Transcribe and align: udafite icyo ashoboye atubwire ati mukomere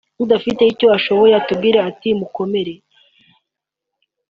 udafite 0.23 0.61
icyo 0.71 0.87
ashoboye 0.97 1.33
atubwire 1.39 1.77
ati 1.89 2.09
mukomere 2.19 2.73